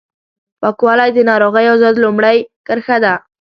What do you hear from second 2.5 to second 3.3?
کرښه ده